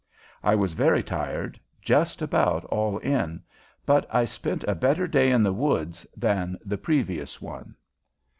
[0.41, 3.43] I was very tired just about all in
[3.85, 7.75] but I spent a better day in the woods than the previous one.